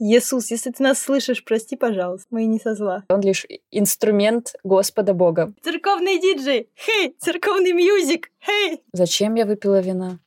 [0.00, 3.04] Иисус, если ты нас слышишь, прости, пожалуйста, мы не со зла.
[3.08, 5.54] Он лишь инструмент Господа Бога.
[5.62, 6.68] Церковный диджей!
[6.74, 7.14] Хей!
[7.20, 8.32] Церковный мьюзик!
[8.44, 8.82] Хей!
[8.92, 10.18] Зачем я выпила вина?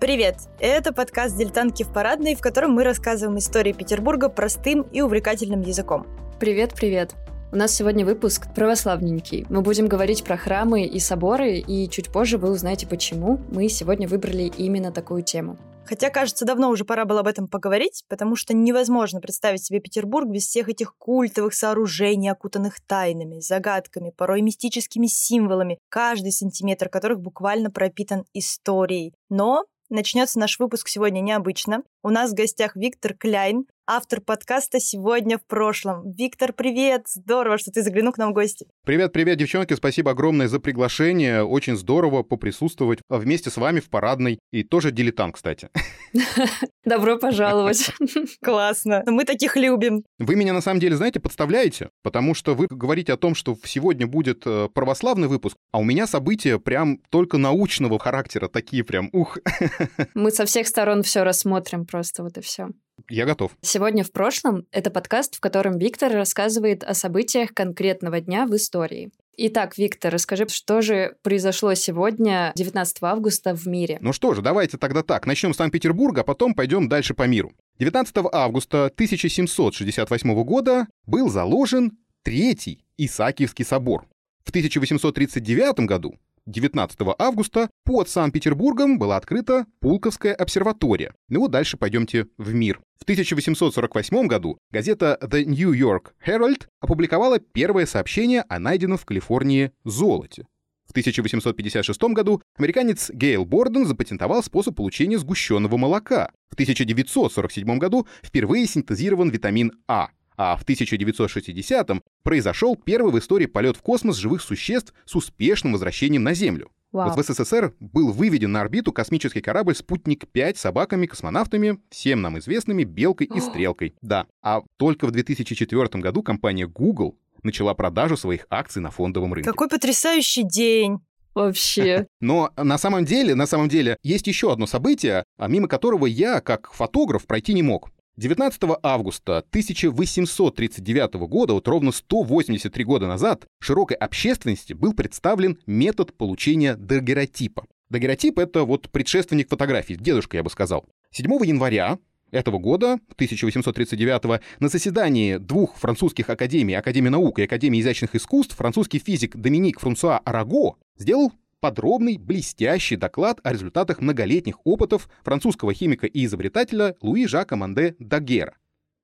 [0.00, 0.38] Привет!
[0.58, 6.04] Это подкаст «Дилетантки в парадной», в котором мы рассказываем истории Петербурга простым и увлекательным языком.
[6.40, 7.14] Привет-привет!
[7.52, 9.46] У нас сегодня выпуск православненький.
[9.48, 14.08] Мы будем говорить про храмы и соборы, и чуть позже вы узнаете, почему мы сегодня
[14.08, 15.56] выбрали именно такую тему.
[15.86, 20.28] Хотя, кажется, давно уже пора было об этом поговорить, потому что невозможно представить себе Петербург
[20.28, 27.70] без всех этих культовых сооружений, окутанных тайнами, загадками, порой мистическими символами, каждый сантиметр которых буквально
[27.70, 29.14] пропитан историей.
[29.30, 31.82] Но Начнется наш выпуск сегодня необычно.
[32.02, 36.12] У нас в гостях Виктор Кляйн, автор подкаста «Сегодня в прошлом».
[36.12, 37.06] Виктор, привет!
[37.08, 38.66] Здорово, что ты заглянул к нам в гости.
[38.84, 41.44] Привет-привет, девчонки, спасибо огромное за приглашение.
[41.44, 44.40] Очень здорово поприсутствовать вместе с вами в парадной.
[44.50, 45.68] И тоже дилетант, кстати.
[46.84, 47.92] Добро пожаловать.
[48.42, 49.04] Классно.
[49.06, 50.04] Мы таких любим.
[50.18, 54.06] Вы меня на самом деле, знаете, подставляете, потому что вы говорите о том, что сегодня
[54.06, 59.38] будет э, православный выпуск, а у меня события прям только научного характера, такие прям, ух.
[60.14, 62.68] Мы со всех сторон все рассмотрим просто, вот и все.
[63.08, 63.56] Я готов.
[63.60, 69.10] Сегодня в прошлом— это подкаст, в котором Виктор рассказывает о событиях конкретного дня в истории.
[69.38, 73.98] Итак, Виктор, расскажи, что же произошло сегодня, 19 августа, в мире?
[74.00, 75.26] Ну что же, давайте тогда так.
[75.26, 77.52] Начнем с Санкт-Петербурга, а потом пойдем дальше по миру.
[77.78, 84.06] 19 августа 1768 года был заложен Третий Исаакиевский собор.
[84.42, 91.12] В 1839 году 19 августа под Санкт-Петербургом была открыта Пулковская обсерватория.
[91.28, 92.80] Ну вот дальше пойдемте в мир.
[92.98, 99.72] В 1848 году газета The New York Herald опубликовала первое сообщение о найденном в Калифорнии
[99.84, 100.46] золоте.
[100.86, 106.30] В 1856 году американец Гейл Борден запатентовал способ получения сгущенного молока.
[106.48, 113.76] В 1947 году впервые синтезирован витамин А а в 1960-м произошел первый в истории полет
[113.76, 116.70] в космос живых существ с успешным возвращением на Землю.
[116.92, 117.10] Вау.
[117.10, 122.84] Вот в СССР был выведен на орбиту космический корабль «Спутник-5» с собаками-космонавтами, всем нам известными
[122.84, 123.94] Белкой и Стрелкой.
[124.02, 129.50] Да, а только в 2004 году компания Google начала продажу своих акций на фондовом рынке.
[129.50, 131.00] Какой потрясающий день!
[131.34, 132.06] Вообще.
[132.20, 136.40] Но на самом деле, на самом деле, есть еще одно событие, а мимо которого я,
[136.40, 137.90] как фотограф, пройти не мог.
[138.18, 146.76] 19 августа 1839 года, вот ровно 183 года назад, широкой общественности был представлен метод получения
[146.76, 147.66] дагеротипа.
[147.90, 150.86] Дагеротип— это вот предшественник фотографии, дедушка, я бы сказал.
[151.10, 151.98] 7 января
[152.30, 158.98] этого года, 1839 на заседании двух французских академий, Академии наук и Академии изящных искусств, французский
[158.98, 161.32] физик Доминик Франсуа Араго сделал
[161.66, 168.56] подробный, блестящий доклад о результатах многолетних опытов французского химика и изобретателя Луи Жака Манде Дагера.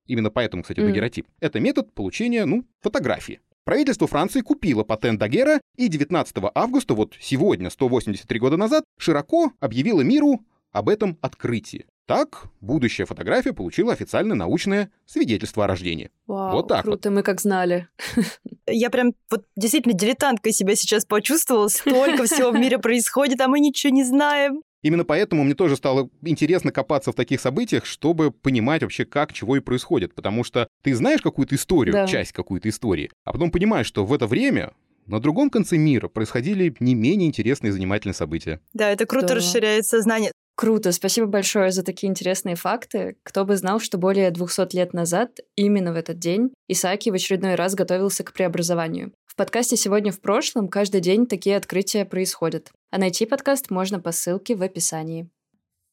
[0.06, 0.86] Именно поэтому, кстати, mm.
[0.86, 1.26] дагеротип.
[1.40, 3.40] Это метод получения, ну, фотографии.
[3.64, 10.02] Правительство Франции купило патент Дагера и 19 августа, вот сегодня, 183 года назад, широко объявило
[10.02, 11.86] миру об этом открытии.
[12.06, 16.10] Так, будущая фотография получила официальное научное свидетельство о рождении.
[16.26, 17.16] Вау, вот так круто, вот.
[17.16, 17.88] мы как знали.
[18.66, 21.68] Я прям вот действительно дилетанткой себя сейчас почувствовала.
[21.68, 24.62] Столько всего в мире происходит, а мы ничего не знаем.
[24.82, 29.56] Именно поэтому мне тоже стало интересно копаться в таких событиях, чтобы понимать вообще, как, чего
[29.56, 30.12] и происходит.
[30.14, 32.06] Потому что ты знаешь какую-то историю, Да.
[32.08, 34.72] часть какой-то истории, а потом понимаешь, что в это время
[35.06, 38.60] на другом конце мира происходили не менее интересные и занимательные события.
[38.72, 39.44] Да, это круто Здорово.
[39.46, 40.32] расширяет сознание.
[40.54, 43.16] Круто, спасибо большое за такие интересные факты.
[43.22, 47.54] Кто бы знал, что более 200 лет назад, именно в этот день, Исааки в очередной
[47.54, 49.12] раз готовился к преобразованию.
[49.26, 52.70] В подкасте «Сегодня в прошлом» каждый день такие открытия происходят.
[52.90, 55.28] А найти подкаст можно по ссылке в описании.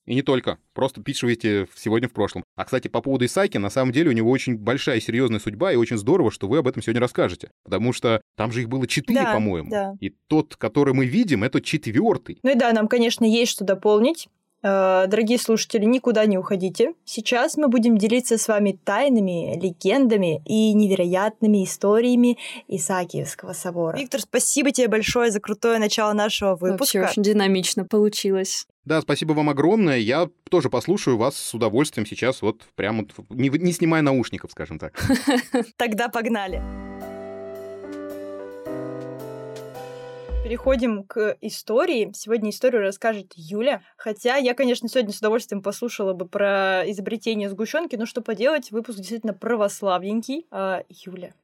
[0.05, 0.57] И не только.
[0.73, 2.43] Просто пишите сегодня в прошлом.
[2.55, 5.71] А, кстати, по поводу Исаки, на самом деле у него очень большая и серьезная судьба,
[5.71, 7.51] и очень здорово, что вы об этом сегодня расскажете.
[7.63, 9.69] Потому что там же их было четыре, Да, по-моему.
[9.69, 9.93] да.
[10.01, 12.39] И тот, который мы видим, это четвертый.
[12.43, 14.27] Ну и да, нам, конечно, есть что дополнить.
[14.61, 16.93] Э, Дорогие слушатели, никуда не уходите.
[17.05, 23.97] Сейчас мы будем делиться с вами тайнами, легендами и невероятными историями Исаакиевского собора.
[23.97, 26.99] Виктор, спасибо тебе большое за крутое начало нашего выпуска.
[26.99, 28.67] Вообще очень динамично получилось.
[28.85, 29.97] Да, спасибо вам огромное.
[29.97, 34.99] Я тоже послушаю вас с удовольствием сейчас, вот прямо не, не снимая наушников, скажем так.
[35.77, 36.61] Тогда погнали.
[40.49, 42.11] Переходим к истории.
[42.15, 43.83] Сегодня историю расскажет Юля.
[43.97, 48.97] Хотя я, конечно, сегодня с удовольствием послушала бы про изобретение сгущенки, но что поделать, выпуск
[48.97, 50.47] действительно православненький.
[50.49, 51.35] А, Юля,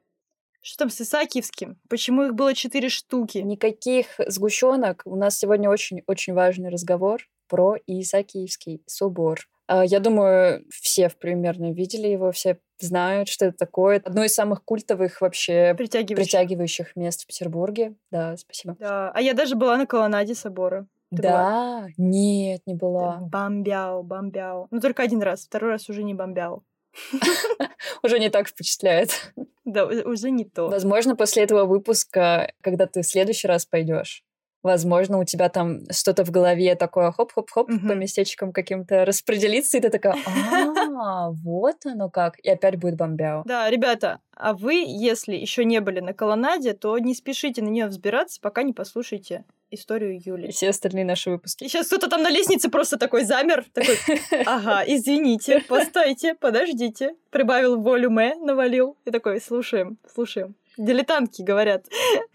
[0.60, 1.78] что там с Исаакиевским?
[1.88, 3.38] Почему их было четыре штуки?
[3.38, 5.04] Никаких сгущенок.
[5.06, 9.42] У нас сегодня очень-очень важный разговор про Исаакиевский собор.
[9.68, 14.02] А, Я думаю, все примерно видели его, все знают, что это такое.
[14.04, 16.16] Одно из самых культовых вообще Притягивающий.
[16.16, 17.96] притягивающих мест в Петербурге.
[18.12, 18.76] Да, спасибо.
[18.80, 19.12] Да.
[19.14, 20.88] А я даже была на колоннаде собора.
[21.12, 23.18] Ты да, нет, не была.
[23.22, 24.68] Бомбяу, бомбяу.
[24.72, 25.46] Ну, только один раз.
[25.46, 26.64] Второй раз уже не бомбяу.
[28.04, 29.34] Уже не так впечатляет.
[29.66, 30.70] Да, уже не то.
[30.70, 34.24] Возможно, после этого выпуска, когда ты в следующий раз пойдешь,
[34.66, 37.88] возможно, у тебя там что-то в голове такое хоп-хоп-хоп Мгм.
[37.88, 40.16] по местечкам каким-то распределится, и ты такая,
[41.00, 42.38] а, вот оно как.
[42.40, 43.44] И опять будет бомбяу.
[43.46, 47.86] Да, ребята, а вы, если еще не были на колоннаде, то не спешите на нее
[47.88, 50.52] взбираться, пока не послушаете историю И Юли.
[50.52, 51.64] все остальные наши выпуски.
[51.64, 53.98] И сейчас кто-то там на лестнице просто такой замер, такой,
[54.46, 57.16] ага, извините, постойте, подождите.
[57.30, 58.96] Прибавил волюме, навалил.
[59.06, 60.56] И такой, слушаем, слушаем.
[60.78, 61.86] Дилетантки говорят.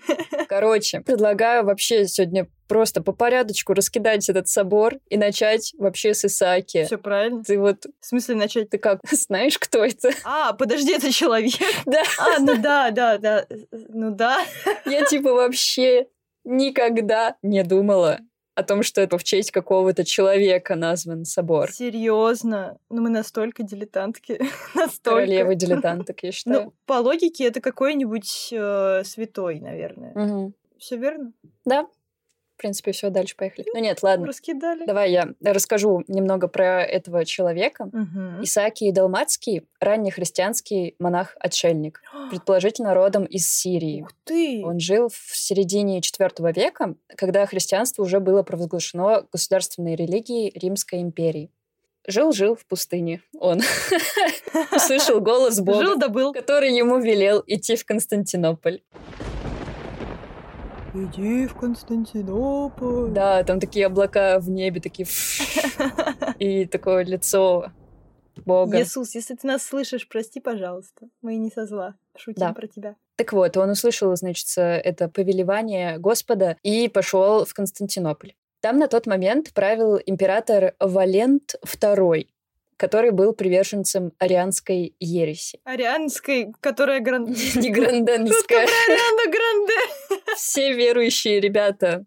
[0.49, 6.85] Короче, предлагаю вообще сегодня просто по порядочку раскидать этот собор и начать вообще с Исааки.
[6.85, 7.43] Все правильно.
[7.43, 8.71] Ты вот, В смысле начать?
[8.71, 10.11] ты как, знаешь, кто это?
[10.25, 11.53] А, подожди, это человек.
[11.87, 12.03] Да.
[12.19, 13.47] А, ну да, да, да.
[13.71, 14.41] Ну да.
[14.87, 16.07] Я типа вообще
[16.45, 18.21] никогда не думала
[18.61, 21.71] о том, что это в честь какого-то человека назван собор.
[21.73, 22.79] Серьезно.
[22.89, 24.41] Ну мы настолько дилетантки.
[24.75, 25.21] Настолько.
[25.21, 26.65] Королева дилетанток, я считаю.
[26.65, 30.13] Ну, по логике, это какой-нибудь э, святой, наверное.
[30.15, 30.55] Мгм.
[30.79, 31.33] Все верно?
[31.65, 31.87] Да,
[32.61, 33.67] принципе, все, дальше поехали.
[33.73, 34.27] Ну нет, ладно.
[34.27, 34.85] Раскидали.
[34.87, 37.89] Давай я расскажу немного про этого человека.
[37.93, 38.43] Мгм.
[38.43, 44.03] Исаакий Далмацкий— раннехристианский монах-отшельник, предположительно родом из Сирии.
[44.03, 44.63] Ух ты!
[44.65, 51.51] Он жил в середине IV века, когда христианство уже было провозглашено государственной религией Римской империи.
[52.07, 53.61] Жил-жил в пустыне он.
[54.73, 58.81] Услышал голос Бога, который ему велел идти в Константинополь.
[60.93, 63.11] Иди в Константинополь.
[63.11, 65.07] Да, там такие облака в небе, такие...
[66.39, 67.73] И такое лицо
[68.45, 68.81] Бога.
[68.81, 71.09] Иисус, если ты нас слышишь, прости, пожалуйста.
[71.23, 71.95] Мы не со зла.
[72.17, 72.53] Шутим Да.
[72.53, 72.97] про тебя.
[73.17, 78.35] Так вот, он услышал, значит, это повелевание Господа и пошел в Константинополь.
[78.61, 82.27] Там на тот момент правил император Валент II,
[82.81, 85.61] который был приверженцем арианской ереси.
[85.65, 87.27] Арианской, которая гран...
[87.55, 88.67] Не гранденская.
[90.35, 92.07] Все верующие ребята.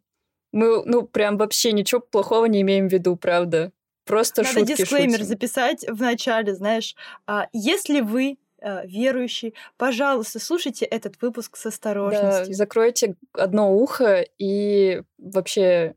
[0.51, 3.71] Мы, ну, прям вообще ничего плохого не имеем в виду, правда.
[4.05, 5.25] Просто Надо шутки дисклеймер шутим.
[5.25, 6.95] записать в начале, знаешь.
[7.27, 12.55] а, если вы а, верующий, пожалуйста, слушайте этот выпуск с Да, осторожностью.
[12.55, 15.93] закройте одно ухо и вообще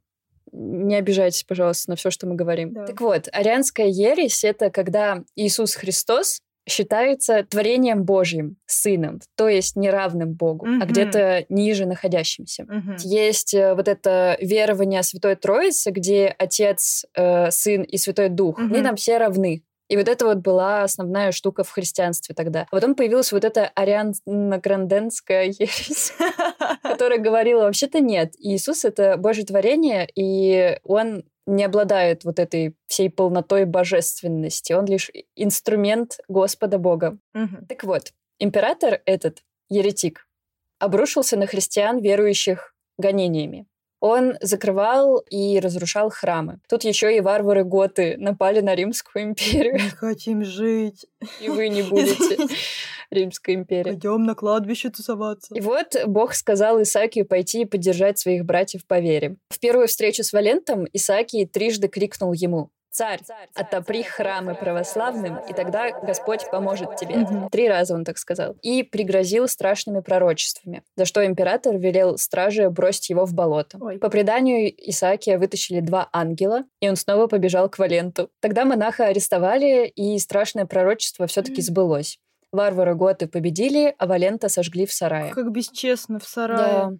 [0.56, 2.72] не обижайтесь, пожалуйста, на все, что мы говорим.
[2.72, 2.86] Да.
[2.86, 10.32] Так вот, арианская ересь— это когда Иисус Христос считается творением Божьим, сыном, то есть неравным
[10.32, 10.86] Богу, а Мгм.
[10.88, 12.64] где-то ниже находящимся.
[12.64, 12.96] Мгм.
[13.04, 18.78] Есть э, вот это верование Святой Троице, где Отец, э, Сын и Святой Дух, они
[18.78, 18.82] Мгм.
[18.84, 19.62] там все равны.
[19.88, 22.62] И вот это вот была основная штука в христианстве тогда.
[22.62, 26.12] А потом появилась вот эта ариано-гранденская ересь,
[26.82, 33.08] которая говорила, вообще-то нет, Иисус— это Божье творение, и Он не обладает вот этой всей
[33.08, 34.72] полнотой божественности.
[34.72, 37.18] Он лишь инструмент Господа Бога.
[37.34, 37.66] Мгм.
[37.66, 40.26] Так вот, император этот, еретик,
[40.78, 43.66] обрушился на христиан, верующих гонениями.
[44.00, 46.60] Он закрывал и разрушал храмы.
[46.68, 51.06] Тут еще и варвары-готы напали на Римскую империю, Не хотим жить.
[51.40, 52.36] и вы не будете
[53.10, 53.90] Римской империи.
[53.90, 55.54] Пойдем на кладбище тусоваться.
[55.54, 59.36] И вот Бог сказал Исаакию пойти и поддержать своих братьев по вере.
[59.48, 63.20] В первую встречу с Валентом Исаакий трижды крикнул ему «Царь,
[63.54, 67.16] отопри храмы православным, и тогда Господь поможет тебе».
[67.16, 67.50] Мгм.
[67.50, 68.56] Три раза он так сказал.
[68.62, 73.76] И пригрозил страшными пророчествами, за что император велел страже бросить его в болото.
[73.82, 73.98] Ой.
[73.98, 78.30] По преданию Исаакия вытащили два ангела, и он снова побежал к Валенту.
[78.40, 82.18] Тогда монаха арестовали, и страшное пророчество все-таки сбылось.
[82.50, 85.32] Варвары Готы победили, а Валента сожгли в сарае.
[85.32, 86.92] Как бесчестно в Да.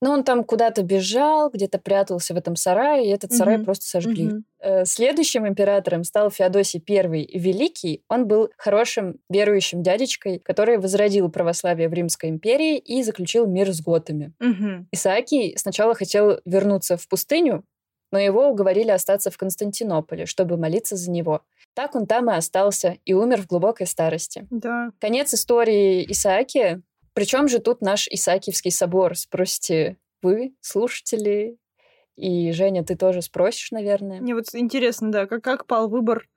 [0.00, 3.64] Ну, он там куда-то бежал, где-то прятался в этом сарае, и этот сарай Мгм.
[3.64, 4.30] просто сожгли.
[4.60, 8.02] Э, Следующим императором стал Феодосий I Великий.
[8.08, 13.80] Он был хорошим верующим дядечкой, который возродил православие в Римской империи и заключил мир с
[13.80, 14.32] готами.
[14.38, 14.88] Мгм.
[14.92, 17.64] Исаакий сначала хотел вернуться в пустыню,
[18.12, 21.42] но его уговорили остаться в Константинополе, чтобы молиться за него.
[21.74, 24.46] Так он там и остался и умер в глубокой старости.
[24.50, 24.90] Да.
[25.00, 26.82] Конец истории Исаакия.
[27.18, 31.58] Причем же тут наш Исаакиевский собор, спросите вы, слушатели,
[32.14, 34.20] и Женя, ты тоже спросишь, наверное.
[34.20, 36.28] Мне вот интересно, да, как, как пал выбор,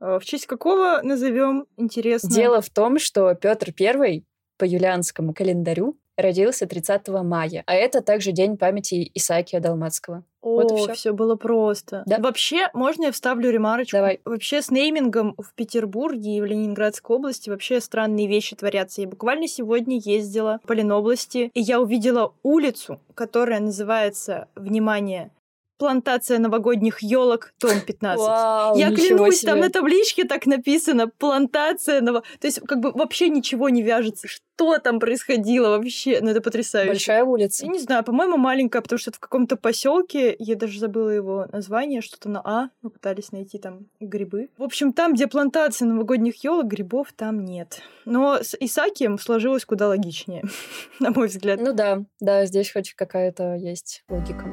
[0.00, 2.30] э, в честь какого назовем интересно.
[2.30, 4.24] Дело в том, что Петр I
[4.56, 7.62] по юлианскому календарю родился 30 мая.
[7.66, 10.24] А это также день памяти Исаакия Далмацкого.
[10.42, 10.94] О, Вот и всё.
[10.94, 12.02] все было просто.
[12.06, 12.16] Да.
[12.18, 13.96] Вообще, можно я вставлю ремарочку?
[13.96, 14.20] Давай.
[14.24, 19.02] Вообще, с неймингом в Петербурге и в Ленинградской области вообще странные вещи творятся.
[19.02, 25.30] Я буквально сегодня ездила по Ленобласти, и я увидела улицу, которая называется, внимание,
[25.80, 28.20] плантация новогодних елок, том 15.
[28.20, 29.66] Вау, Я клянусь, там себе.
[29.66, 32.22] на табличке так написано плантация ново...
[32.38, 34.28] То есть, как бы вообще ничего не вяжется.
[34.28, 36.18] Что там происходило вообще?
[36.20, 36.90] Ну, это потрясающе.
[36.90, 37.64] Большая улица.
[37.64, 41.46] Я не знаю, по-моему, маленькая, потому что это в каком-то поселке, я даже забыла его
[41.50, 44.50] название, что-то на А, мы пытались найти там грибы.
[44.58, 47.80] В общем, там, где плантация новогодних елок, грибов там нет.
[48.04, 50.44] Но с Исакием сложилось куда логичнее,
[51.00, 51.58] на мой взгляд.
[51.58, 54.44] Ну да, да, здесь хоть какая-то есть логика.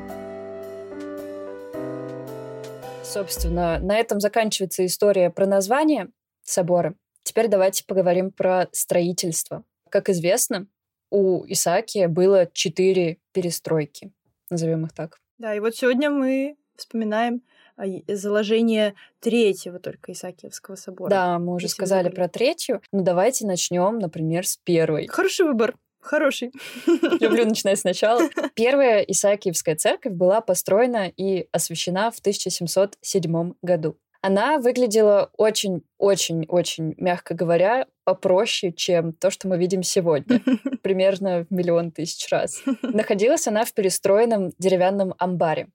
[3.07, 6.09] Собственно, на этом заканчивается история про название
[6.43, 6.93] собора.
[7.23, 9.63] Теперь давайте поговорим про строительство.
[9.89, 10.67] Как известно,
[11.09, 14.11] у Исаакия было четыре перестройки,
[14.49, 15.19] назовем их так.
[15.37, 17.43] Да, и вот сегодня мы вспоминаем
[17.77, 21.09] а, заложение третьего только Исаакиевского собора.
[21.09, 25.07] Да, мы уже Если сказали про третью, но давайте начнем, например, с первой.
[25.07, 25.75] Хороший выбор.
[26.07, 26.53] Хороший.
[27.19, 28.29] Люблю начинать сначала.
[28.55, 33.97] Первая Исаакиевская церковь была построена и освящена в 1707 году.
[34.21, 40.41] Она выглядела очень-очень-очень, мягко говоря, попроще, чем то, что мы видим сегодня.
[40.81, 42.63] Примерно миллион тысяч раз.
[42.81, 45.67] Находилась она в перестроенном деревянном амбаре.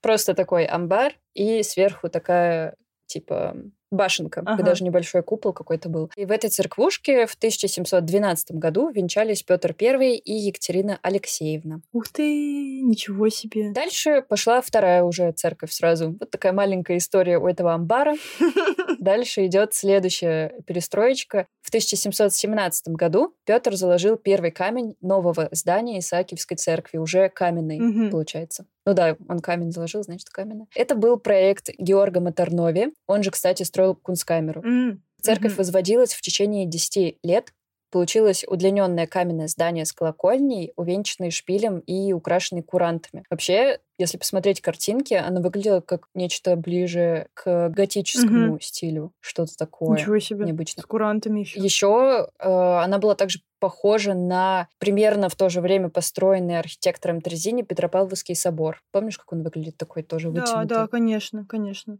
[0.00, 2.76] Просто такой амбар, и сверху такая,
[3.06, 3.56] типа,
[3.90, 4.62] башенка, Ага.
[4.62, 6.10] даже небольшой купол какой-то был.
[6.16, 11.80] И в этой церквушке в 1712 году венчались Петр I и Екатерина Алексеевна.
[11.92, 13.70] Ух ты, ничего себе.
[13.72, 16.16] Дальше пошла вторая уже церковь сразу.
[16.18, 18.14] Вот такая маленькая история у этого амбара.
[18.98, 21.46] Дальше идет следующая перестроечка.
[21.62, 28.66] В 1717 году Петр заложил первый камень нового здания Исаакиевской церкви, уже каменный, получается.
[28.86, 30.66] Ну да, он камень заложил, значит, каменный.
[30.74, 32.92] Это был проект Георга Матернови.
[33.06, 34.62] Он же, кстати, строил Кунсткамеру.
[34.62, 35.58] М, Церковь мгм.
[35.58, 37.52] возводилась в течение 10 лет.
[37.90, 43.24] Получилось удлиненное каменное здание с колокольней, увенчанной шпилем и украшенной курантами.
[43.30, 49.12] Вообще, если посмотреть картинки, она выглядела как нечто ближе к готическому стилю.
[49.20, 50.44] Что-то такое Ничего себе.
[50.46, 50.82] необычное.
[50.82, 51.60] С курантами еще.
[51.60, 57.62] Еще э, она была также похожа на примерно в то же время построенный архитектором Трезини
[57.62, 58.82] Петропавловский собор.
[58.92, 60.68] Помнишь, как он выглядит такой тоже Да, вытянутый?
[60.68, 61.98] да, конечно, конечно.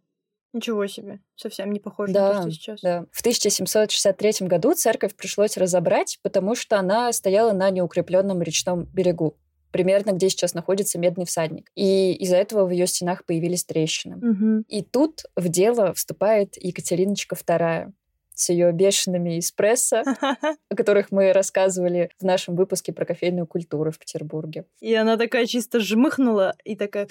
[0.52, 1.18] Ничего себе.
[1.34, 2.80] Совсем не похоже на Да, то, что сейчас.
[2.80, 3.06] Да.
[3.10, 9.36] В 1763 году церковь пришлось разобрать, потому что она стояла на неукрепленном речном берегу,
[9.74, 11.68] примерно где сейчас находится Медный всадник.
[11.74, 14.16] И из-за этого в ее стенах появились трещины.
[14.18, 14.64] Мгм.
[14.68, 17.90] И тут в дело вступает Екатериночка II
[18.34, 20.04] с ее бешеными эспрессо,
[20.68, 24.64] о которых мы рассказывали в нашем выпуске про кофейную культуру в Петербурге.
[24.78, 27.08] И она такая чисто жмыхнула и такая,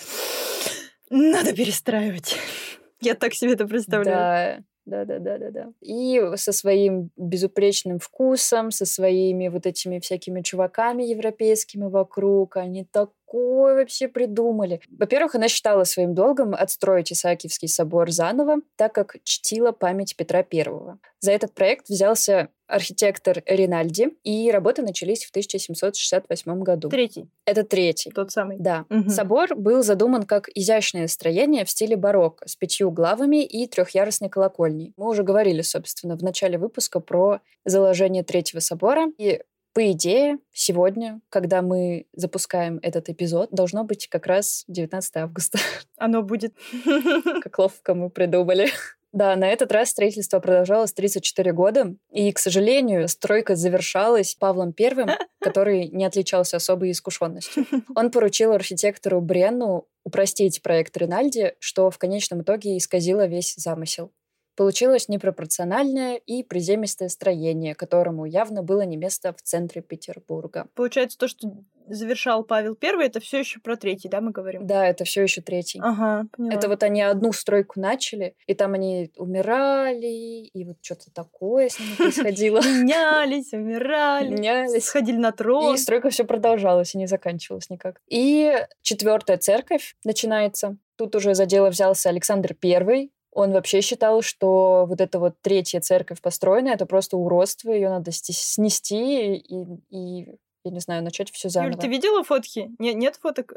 [1.10, 2.38] надо перестраивать.
[3.02, 4.60] Я так себе это представляю.
[4.60, 5.74] Да, да, да, да, да, да.
[5.82, 12.86] И со своим безупречным вкусом, со своими вот этими всякими чуваками европейскими вокруг, они
[13.34, 14.80] такое вообще придумали.
[14.98, 21.00] Во-первых, она считала своим долгом отстроить Исаакиевский собор заново, так как чтила память Петра Первого.
[21.20, 26.90] За этот проект взялся архитектор Ринальди, и работы начались в 1768 году.
[26.90, 28.10] Третий, Это третий.
[28.12, 28.58] тот самый.
[28.60, 28.86] Да.
[28.90, 29.10] Мгм.
[29.10, 34.94] Собор был задуман как изящное строение в стиле барокко с пятью главами и трехъярусной колокольней.
[34.98, 39.08] Мы уже говорили, собственно, в начале выпуска про заложение третьего собора.
[39.18, 39.42] И
[39.74, 45.60] по идее, сегодня, когда мы запускаем этот эпизод, должно быть как раз 19 августа.
[45.98, 46.54] Оно будет.
[47.44, 48.70] Как ловко мы придумали.
[49.14, 55.10] Да, на этот раз строительство продолжалось 34 года, и, к сожалению, стройка завершалась Павлом Первым,
[55.40, 57.68] который не отличался особой искушенностью.
[57.96, 64.12] Он поручил архитектору Бренну упростить проект Ринальди, что в конечном итоге исказило весь замысел.
[64.56, 70.68] Получилось непропорциональное и приземистое строение, которому явно было не место в центре Петербурга.
[70.76, 71.52] Получается, то, что
[71.88, 74.66] завершал Павел Первый, это все еще про третий, да, мы говорим?
[74.66, 75.80] Да, это все еще третий.
[75.84, 76.54] Ага, поняла.
[76.54, 81.80] Это вот они одну стройку начали, и там они умирали, и вот что-то такое с
[81.80, 82.58] ними происходило.
[82.64, 84.86] Менялись, умирали, Менялись.
[84.86, 85.76] сходили на трон.
[85.76, 88.02] И стройка все продолжалась и не заканчивалась никак.
[88.08, 90.78] И четвертая церковь начинается.
[90.96, 93.12] Тут уже за дело взялся Александр Первый.
[93.34, 98.12] Он вообще считал, что вот эта вот третья церковь построенная, это просто уродство, ее надо
[98.12, 101.72] сти- снести и, и я не знаю, начать все заново.
[101.72, 102.72] Юль, ты видела фотки?
[102.80, 103.54] Нет, нет фоток?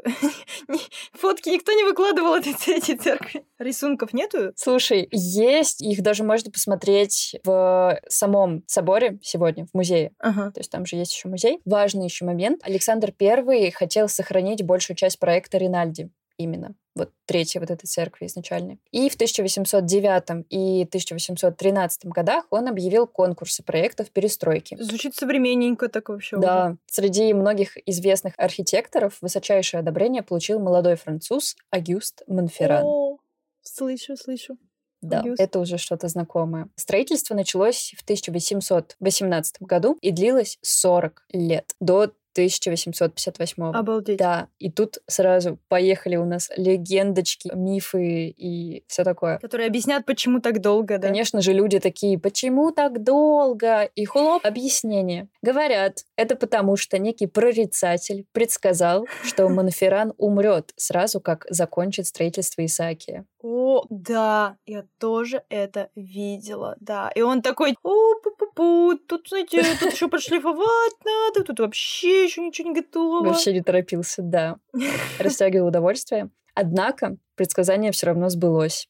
[1.13, 3.45] Фотки никто не выкладывал этой, этой церкви.
[3.57, 4.51] Рисунков нету?
[4.55, 10.11] Слушай, есть, их даже можно посмотреть в самом соборе сегодня, в музее.
[10.19, 10.51] Ага.
[10.51, 11.61] То есть там же есть еще музей.
[11.63, 12.61] Важный еще момент.
[12.63, 18.79] Александр I хотел сохранить большую часть проекта Ринальди именно вот третьей вот этой церкви изначальной.
[18.91, 24.77] И в 1809 и 1813 годах он объявил конкурсы проектов перестройки.
[24.79, 26.37] Звучит современненько так вообще.
[26.37, 26.65] Да.
[26.65, 26.77] Уже.
[26.87, 32.83] Среди многих известных архитекторов высочайшее одобрение получил молодой француз Агюст Монферран.
[32.85, 33.17] О,
[33.61, 34.57] слышу, слышу.
[35.01, 35.39] Да, Агюст.
[35.39, 36.69] это уже что-то знакомое.
[36.75, 43.63] Строительство началось в 1818 году и длилось 40 лет, до 1858.
[43.63, 44.17] Обалдеть.
[44.17, 49.39] Да, и тут сразу поехали у нас легендочки, мифы и все такое.
[49.39, 51.07] Которые объяснят, почему так долго, да?
[51.07, 53.83] Конечно же, люди такие, почему так долго?
[53.95, 55.27] И хлоп, объяснение.
[55.41, 63.25] Говорят, это потому, что некий прорицатель предсказал, что Монферран умрет сразу, как закончит строительство Исаакия.
[63.41, 67.11] О, да, я тоже это видела, да.
[67.15, 72.69] И он такой, о, пу-пу-пу, тут, знаете, тут еще подшлифовать надо, тут вообще еще ничего
[72.69, 73.25] не готово.
[73.25, 74.57] Вообще не торопился, да.
[75.19, 76.29] Растягивал удовольствие.
[76.53, 78.87] Однако предсказание все равно сбылось.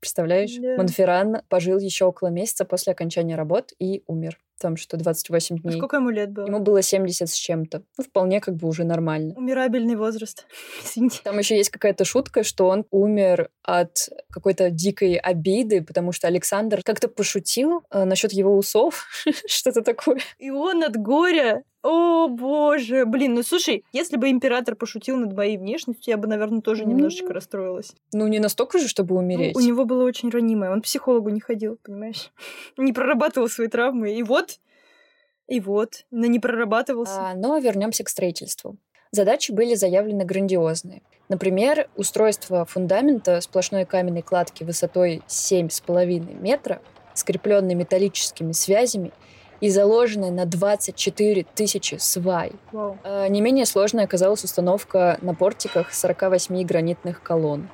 [0.00, 0.54] Представляешь?
[0.56, 0.76] Да.
[0.76, 5.74] Монферран пожил еще около месяца после окончания работ и умер там что 28 а дней.
[5.74, 6.46] А сколько ему лет было?
[6.46, 7.82] Ему было 70 с чем-то.
[7.96, 9.34] Ну, вполне как бы уже нормально.
[9.36, 10.46] Умирабельный возраст.
[10.84, 11.20] Извините.
[11.24, 16.82] Там еще есть какая-то шутка, что он умер от какой-то дикой обиды, потому что Александр
[16.82, 19.06] как-то пошутил э, насчет его усов,
[19.46, 20.18] что-то такое.
[20.38, 25.56] И он от горя о, боже, блин, ну слушай, если бы император пошутил над моей
[25.56, 27.94] внешностью, я бы, наверное, тоже немножечко расстроилась.
[28.12, 29.54] Ну, не настолько же, чтобы умереть.
[29.54, 30.70] Ну, у него было очень ранимое.
[30.70, 32.32] Он к психологу не ходил, понимаешь?
[32.76, 34.12] Не прорабатывал свои травмы.
[34.14, 34.58] И вот
[35.48, 37.30] и вот, но не прорабатывался.
[37.30, 38.76] А, но вернемся к строительству.
[39.10, 41.02] Задачи были заявлены грандиозные.
[41.30, 46.82] Например, устройство фундамента сплошной каменной кладки высотой 7,5 метра,
[47.14, 49.12] скрепленной металлическими связями
[49.60, 52.52] и заложенной на 24 тысячи свай.
[52.72, 52.98] Wow.
[53.04, 57.68] А, не менее сложной оказалась установка на портиках 48 гранитных колонн.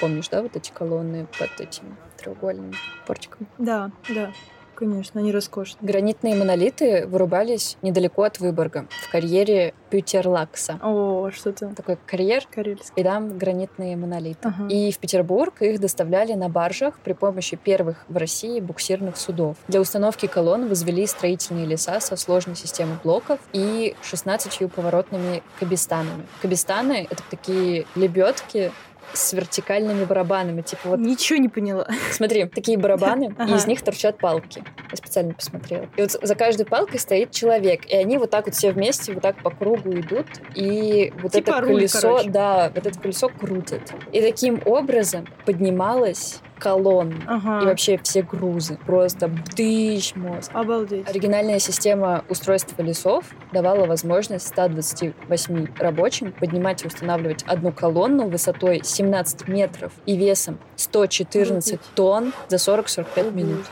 [0.00, 2.72] Помнишь, да, вот эти колонны под этим треугольным
[3.06, 3.46] портиком?
[3.58, 4.32] Да, да.
[4.80, 5.86] Конечно, они роскошные.
[5.86, 10.80] Гранитные монолиты вырубались недалеко от Выборга, в карьере Пютерлакса.
[10.82, 11.74] О, что-то.
[11.76, 12.44] Такой карьер.
[12.50, 12.94] Карельский.
[12.96, 14.48] И там гранитные монолиты.
[14.48, 14.68] Ага.
[14.68, 19.58] И в Петербург их доставляли на баржах при помощи первых в России буксирных судов.
[19.68, 26.26] Для установки колонн возвели строительные леса со сложной системой блоков и 16 поворотными кабистанами.
[26.40, 28.72] Кабистаны— это такие лебедки,
[29.12, 30.62] с вертикальными барабанами.
[30.62, 30.98] Типа вот...
[31.00, 31.86] Ничего не поняла.
[32.12, 34.64] Смотри, такие барабаны, и из них торчат палки.
[34.90, 35.88] Я специально посмотрела.
[35.96, 39.22] И вот за каждой палкой стоит человек, и они вот так вот все вместе, вот
[39.22, 43.82] так по кругу идут, и вот типа это колесо, да, вот это колесо крутит.
[44.12, 47.62] И таким образом поднималась колонн Ага.
[47.62, 48.78] и вообще все грузы.
[48.86, 50.50] Просто бдыщ мозг.
[50.54, 51.08] Обалдеть.
[51.08, 59.48] Оригинальная система устройства лесов давала возможность 128 рабочим поднимать и устанавливать одну колонну высотой 17
[59.48, 61.94] метров и весом 114 Обалдеть.
[61.94, 63.66] тонн за 40-45 минут.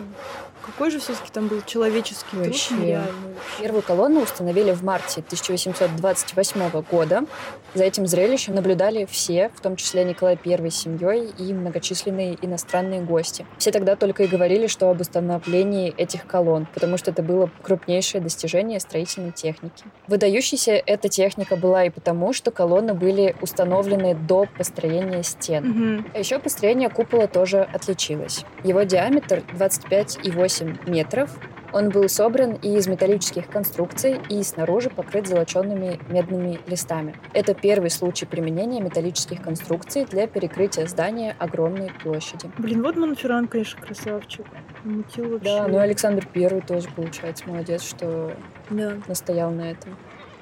[0.69, 2.75] Какой же все-таки там был человеческий труд Вообще.
[2.75, 3.37] нереальный.
[3.59, 7.25] Первую колонну установили в марте 1828 года.
[7.73, 13.01] За этим зрелищем наблюдали все, в том числе Николай I с семьей и многочисленные иностранные
[13.01, 13.47] гости.
[13.57, 18.21] Все тогда только и говорили, что об установлении этих колонн, потому что это было крупнейшее
[18.21, 19.85] достижение строительной техники.
[20.07, 25.65] Выдающейся эта техника была и потому, что колонны были установлены до построения стен.
[25.65, 26.11] Мгм.
[26.15, 28.45] А еще построение купола тоже отличилось.
[28.65, 31.31] Его диаметр 25,8 метров.
[31.73, 37.15] Он был собран и из металлических конструкций и снаружи покрыт золоченными медными листами.
[37.35, 42.51] Это первый случай применения металлических конструкций для перекрытия здания огромной площади.
[42.57, 44.47] Блин, вот Монферран, конечно, красавчик.
[44.85, 45.45] Мутил вообще.
[45.45, 48.33] Да, ну Александр Первый тоже, получается, молодец, что
[48.71, 48.95] Да.
[49.07, 49.97] настоял на этом.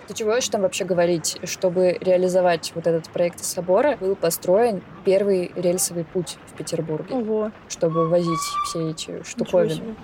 [0.07, 1.39] То чего еще там вообще говорить?
[1.45, 7.51] Чтобы реализовать вот этот проект собора, был построен первый рельсовый путь в Петербурге, Ого.
[7.69, 9.97] чтобы возить все эти штуковины.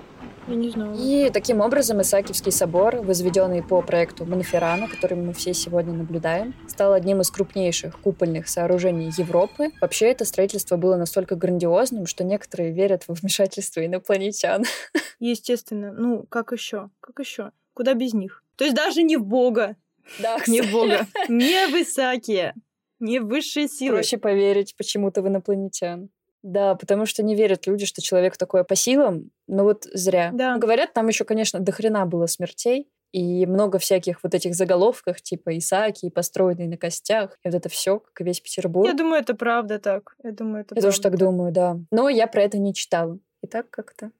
[0.48, 0.96] Я не знала.
[0.98, 6.92] И таким образом Исаакиевский собор, возведенный по проекту Монферрана, который мы все сегодня наблюдаем, стал
[6.94, 9.70] одним из крупнейших купольных сооружений Европы.
[9.80, 14.64] Вообще это строительство было настолько грандиозным, что некоторые верят в вмешательство инопланетян.
[15.20, 15.92] Естественно.
[15.92, 16.90] Ну, как еще?
[17.00, 17.52] Как еще?
[17.74, 18.42] Куда без них?
[18.56, 19.76] То есть даже не в Бога.
[20.20, 21.06] Да, Не в Бога.
[21.28, 22.54] Не в Исаакия.
[23.00, 23.96] Не в высшие силы.
[23.96, 26.08] проще поверить почему-то в инопланетян.
[26.42, 30.30] Да, потому что не верят люди, что человек такое по силам, но вот зря.
[30.32, 30.56] Да.
[30.56, 35.56] Говорят, там еще, конечно, до хрена было смертей, и много всяких вот этих заголовков, типа
[35.58, 38.88] Исааки, построенный на костях, и вот это все, как весь Петербург.
[38.88, 40.16] Я думаю, это правда так.
[40.24, 41.78] Я думаю, это Я тоже так думаю, да.
[41.90, 43.18] Но я про это не читала.
[43.42, 44.10] И так как-то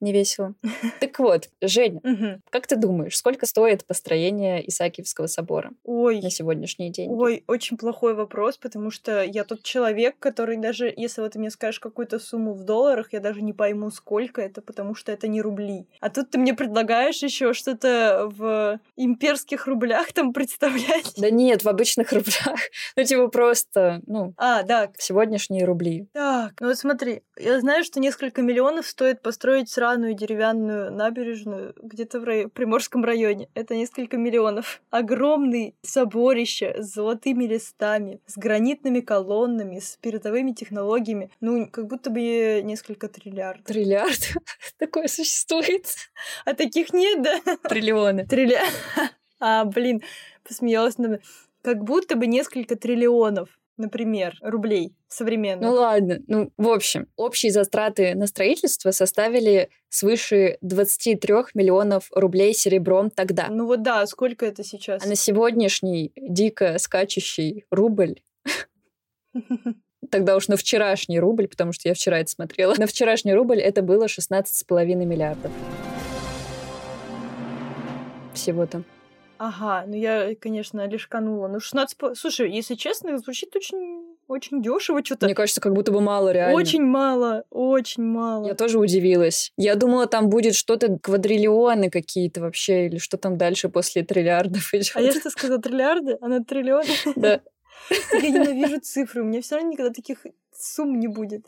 [0.00, 0.54] не весело.
[1.00, 2.00] Так вот, Женя,
[2.50, 7.10] как ты думаешь, сколько стоит построение Исаакиевского собора Ой, на сегодняшний день?
[7.12, 11.50] Ой, очень плохой вопрос, потому что я тот человек, который даже, если вот ты мне
[11.50, 15.40] скажешь какую-то сумму в долларах, я даже не пойму, сколько это, потому что это не
[15.42, 15.86] рубли.
[16.00, 21.12] А тут ты мне предлагаешь еще что-то в имперских рублях там представлять.
[21.16, 22.58] Да нет, в обычных рублях.
[22.96, 24.90] Ну, типа просто, ну, А, да.
[24.98, 26.08] сегодняшние рубли.
[26.12, 32.20] Так, ну вот смотри, я знаю, что несколько миллионов стоит построить сраную деревянную набережную где-то
[32.20, 33.48] в рай- Приморском районе.
[33.54, 34.82] Это несколько миллионов.
[34.90, 41.30] Огромный соборище с золотыми листами, с гранитными колоннами, с передовыми технологиями.
[41.40, 43.64] Ну, как будто бы несколько триллиардов.
[43.64, 44.34] Триллиард.
[44.78, 45.86] Такое существует.
[46.44, 47.40] А таких нет, да?
[47.68, 48.26] Триллионы.
[48.26, 48.68] Триллиард.
[49.40, 50.02] А, блин,
[50.42, 50.98] посмеялась.
[50.98, 51.20] надо.
[51.62, 55.70] Как будто бы несколько триллионов, например, рублей современных.
[55.70, 56.18] Ну ладно.
[56.26, 63.48] Ну, в общем, общие затраты на строительство составили свыше 23 миллионов рублей серебром тогда.
[63.48, 65.04] Ну вот да, сколько это сейчас?
[65.04, 68.16] А на сегодняшний дико скачущий рубль
[70.10, 72.74] Тогда уж на вчерашний рубль, потому что я вчера это смотрела.
[72.78, 75.50] На вчерашний рубль это было 16,5 миллиардов.
[78.32, 78.84] Всего-то.
[79.38, 81.48] Ага, ну я, конечно, лишканула.
[81.48, 81.96] Ну, 16...
[81.96, 85.26] по- Слушай, если честно, звучит очень, очень дешево что-то.
[85.26, 86.56] Мне кажется, как будто бы мало реально.
[86.56, 88.46] Очень мало, очень мало.
[88.46, 89.52] Я тоже удивилась.
[89.56, 94.90] Я думала, там будет что-то квадриллионы какие-то вообще, или что там дальше после триллиардов идет.
[94.94, 96.18] А я что сказала, триллиарды?
[96.20, 96.84] Она триллион?
[97.16, 97.40] Да.
[98.12, 101.46] Я ненавижу цифры, у меня все равно никогда таких сумм не будет.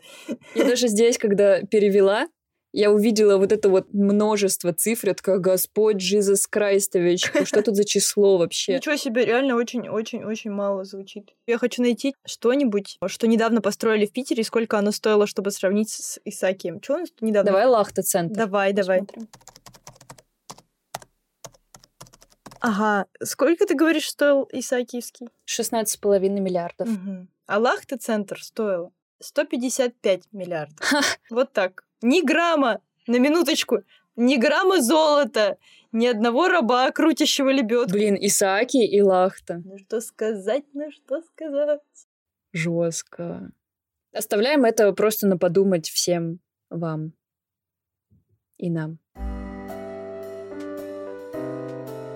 [0.55, 2.27] Я даже здесь, когда перевела,
[2.73, 7.83] я увидела вот это вот множество цифр, я такая, Господь Джизус Крайстович, что тут за
[7.83, 8.75] число вообще?
[8.75, 11.31] Ничего себе, реально очень-очень-очень мало звучит.
[11.47, 16.19] Я хочу найти что-нибудь, что недавно построили в Питере, сколько оно стоило, чтобы сравнить с
[16.23, 16.81] Исаакием.
[16.81, 17.51] Что у нас тут недавно?
[17.51, 18.35] Давай Лахта-центр.
[18.35, 19.01] Давай, давай.
[22.61, 25.29] Ага, сколько ты говоришь стоил Исаакиевский?
[25.49, 26.87] 16,5 миллиардов.
[26.87, 27.27] Мгм.
[27.47, 30.93] А Лахта-центр стоило 155 миллиардов.
[31.31, 31.83] Вот так.
[32.01, 33.83] Ни грамма, на минуточку,
[34.15, 35.57] ни грамма золота,
[35.91, 37.91] ни одного раба, крутящего лебедку.
[37.91, 39.61] Блин, Исааки и Лахта.
[39.63, 41.81] Ну что сказать, ну что сказать.
[42.53, 43.51] Жестко.
[44.13, 47.13] Оставляем это просто на подумать всем вам
[48.57, 48.99] и нам.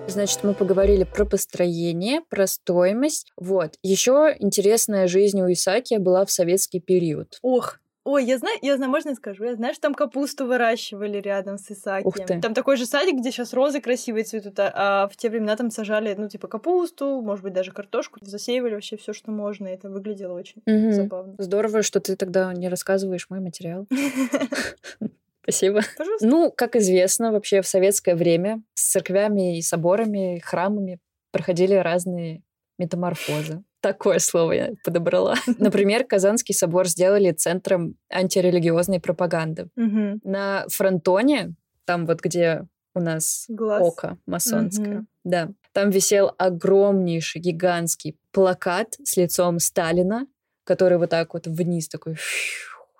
[0.08, 3.32] Значит, мы поговорили про построение, про стоимость.
[3.36, 3.76] Вот.
[3.82, 7.38] Еще интересная жизнь у Исаакия была в советский период.
[7.42, 9.42] Ох, Ой, я знаю, я знаю, можно я скажу?
[9.42, 12.06] Я знаю, что там капусту выращивали рядом с Исаакием.
[12.06, 12.40] Ух ты.
[12.40, 15.72] Там такой же садик, где сейчас розы красивые цветут, а, а в те времена там
[15.72, 18.20] сажали, ну, типа капусту, может быть, даже картошку.
[18.22, 20.92] Засеивали вообще все, что можно, и это выглядело очень Мгм.
[20.92, 21.34] забавно.
[21.38, 23.88] Здорово, что ты тогда не рассказываешь мой материал.
[25.42, 25.80] Спасибо.
[25.98, 26.26] Пожалуйста.
[26.28, 31.00] Ну, как известно, вообще в советское время с церквями и соборами, храмами
[31.32, 32.42] проходили разные
[32.78, 33.62] метаморфозы.
[33.80, 35.34] Такое слово я подобрала.
[35.58, 39.68] Например, Казанский собор сделали центром антирелигиозной пропаганды.
[39.76, 43.82] На фронтоне, там вот где у нас Глаз.
[43.82, 50.26] око масонское, да, там висел огромнейший, гигантский плакат с лицом Сталина,
[50.64, 52.16] который вот так вот вниз такой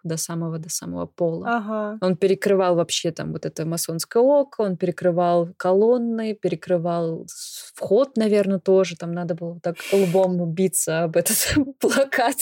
[0.07, 1.47] до самого до самого пола.
[1.49, 1.99] Ага.
[2.01, 7.27] Он перекрывал вообще там вот это масонское око, он перекрывал колонны, перекрывал
[7.75, 8.97] вход, наверное, тоже.
[8.97, 11.37] Там надо было так лбом биться об этот
[11.81, 12.37] плакат.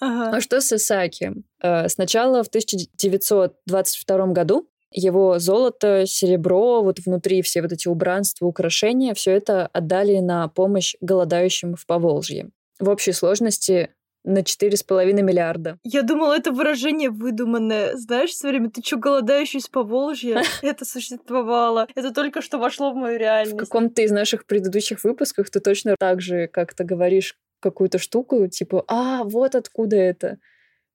[0.00, 0.36] Ага.
[0.36, 1.44] А что с Исаакием?
[1.62, 9.12] Э, Сначала в 1922 году его золото, серебро, вот внутри все вот эти убранства, украшения,
[9.14, 12.50] все это отдали на помощь голодающим в Поволжье.
[12.78, 13.90] В общей сложности
[14.24, 15.78] на 4,5 миллиарда.
[15.84, 17.94] Я думала, это выражение выдуманное.
[17.96, 20.42] Знаешь, все время ты чё, голодающий с Поволжья?
[20.62, 21.86] Это существовало.
[21.94, 23.58] Это только что вошло в мою В реальность.
[23.58, 29.24] каком-то из наших предыдущих выпусках ты точно так же как-то говоришь какую-то штуку, типа, а,
[29.24, 30.38] вот откуда это.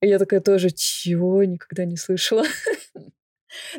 [0.00, 2.44] И я такая тоже, чего, никогда не слышала.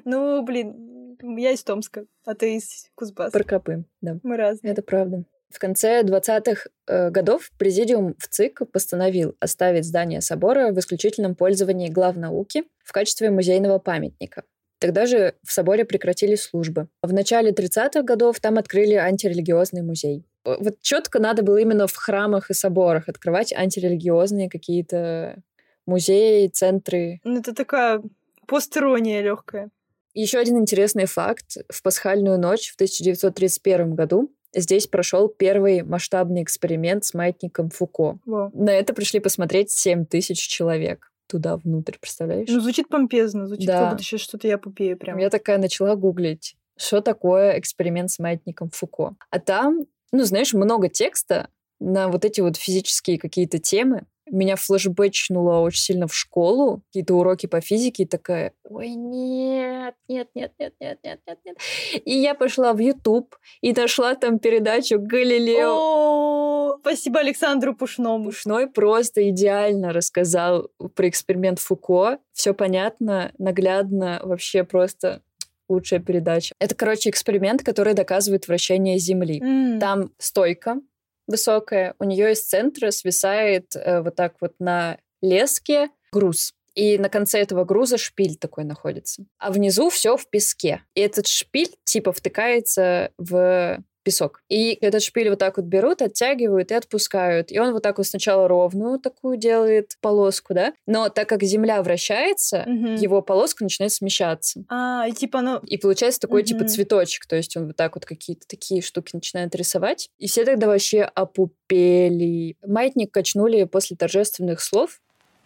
[0.03, 3.31] Ну, блин, я из Томска, а ты из Кузбасса.
[3.31, 4.19] Про копы, да.
[4.23, 4.73] Мы разные.
[4.73, 5.23] Это правда.
[5.51, 11.89] В конце 20-х э, годов президиум в ЦИК постановил оставить здание собора в исключительном пользовании
[11.89, 14.43] главнауки в качестве музейного памятника.
[14.79, 16.87] Тогда же в соборе прекратили службы.
[17.03, 20.25] В начале 30-х годов там открыли антирелигиозный музей.
[20.45, 25.41] Э, Вот четко надо было именно в храмах и соборах открывать антирелигиозные какие-то
[25.85, 27.19] музеи, центры.
[27.23, 28.01] Ну, это такая
[28.47, 29.69] постирония легкая.
[30.13, 31.57] Еще один интересный факт.
[31.69, 38.19] В пасхальную ночь в 1931 году здесь прошел первый масштабный эксперимент с маятником Фуко.
[38.25, 38.51] Вау.
[38.53, 42.49] На это пришли посмотреть 7 тысяч человек туда внутрь, представляешь?
[42.49, 43.79] Ну, звучит помпезно, звучит Да.
[43.79, 45.17] как будто сейчас что-то я пупею прям.
[45.17, 49.15] Я такая начала гуглить, что такое эксперимент с маятником Фуко.
[49.29, 51.47] А там, ну, знаешь, много текста
[51.79, 54.03] на вот эти вот физические какие-то темы.
[54.29, 59.70] Меня флешбэчнуло очень сильно в школу, какие-то уроки по физике, и такая, ой, нет,
[60.07, 61.57] нет, нет, нет, нет, нет, нет, нет.
[62.05, 65.69] И я пошла в YouTube и нашла там передачу «Галилео».
[65.73, 68.25] О, спасибо Александру Пушному.
[68.25, 72.19] Пушной просто идеально рассказал про эксперимент Фуко.
[72.33, 75.21] Все понятно, наглядно, вообще просто
[75.69, 76.53] лучшая передача.
[76.59, 79.39] Это, короче, эксперимент, который доказывает вращение Земли.
[79.41, 79.79] М.
[79.79, 80.81] Там стойка
[81.27, 86.53] высокая, у нее из центра свисает э, вот так вот на леске груз.
[86.75, 89.23] И на конце этого груза шпиль такой находится.
[89.37, 90.83] А внизу все в песке.
[90.95, 94.41] И этот шпиль типа втыкается в песок.
[94.49, 97.51] И этот шпиль вот так вот берут, оттягивают и отпускают.
[97.51, 100.73] И он вот так вот сначала ровную такую делает полоску, да?
[100.87, 102.95] Но так как Земля вращается, Мгм.
[102.95, 104.63] его полоска начинает смещаться.
[104.69, 105.61] А, и типа оно...
[105.67, 106.69] И получается такой типа Мгм.
[106.69, 110.09] цветочек, то есть он вот так вот какие-то такие штуки начинает рисовать.
[110.17, 112.55] И все тогда вообще опупели.
[112.65, 114.99] Маятник качнули после торжественных слов.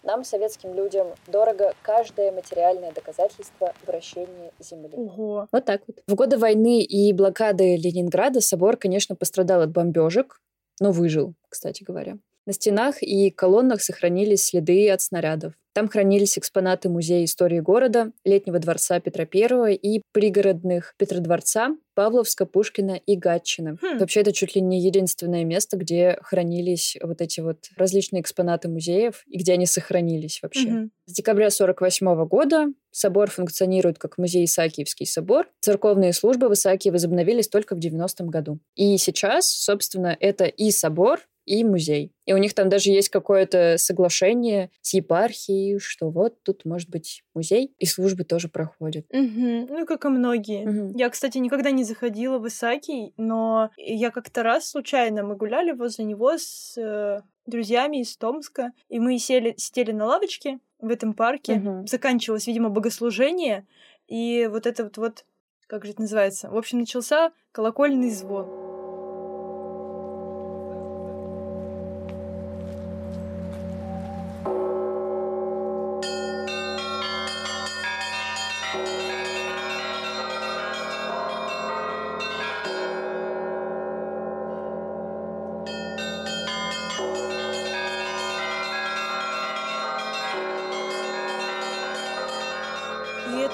[0.05, 4.91] Нам, советским людям, дорого каждое материальное доказательство вращения Земли.
[4.93, 5.47] Ого.
[5.51, 5.97] Вот так вот.
[6.07, 10.41] В годы войны и блокады Ленинграда собор, конечно, пострадал от бомбежек,
[10.79, 12.17] но выжил, кстати говоря.
[12.45, 15.53] На стенах и колоннах сохранились следы от снарядов.
[15.75, 22.93] Там хранились экспонаты Музея истории города, Летнего дворца Петра I и пригородных Петродворца, Павловска, Пушкина
[22.93, 23.77] и Гатчина.
[23.81, 23.97] Хм.
[23.97, 29.23] Вообще, это чуть ли не единственное место, где хранились вот эти вот различные экспонаты музеев
[29.27, 30.69] и где они сохранились вообще.
[30.69, 30.91] Мгм.
[31.07, 35.49] С декабря 1948 года собор функционирует как музей Исаакиевский собор.
[35.59, 38.59] Церковные службы в Исаакии возобновились только в 90-м году.
[38.75, 42.11] И сейчас, собственно, это и собор, и музей.
[42.25, 47.23] И у них там даже есть какое-то соглашение с епархией, что вот тут может быть
[47.33, 49.05] музей, и службы тоже проходят.
[49.11, 49.67] Мгм.
[49.69, 50.65] Ну, как и многие.
[50.65, 50.95] Мгм.
[50.95, 56.05] Я, кстати, никогда не заходила в Исаакий, но я как-то раз случайно, мы гуляли возле
[56.05, 61.55] него с э, друзьями из Томска, и мы сели, сидели на лавочке в этом парке.
[61.55, 61.87] Мгм.
[61.87, 63.67] Заканчивалось, видимо, богослужение,
[64.07, 65.25] и вот это вот, вот,
[65.67, 66.49] как же это называется?
[66.49, 68.64] В общем, начался колокольный звон.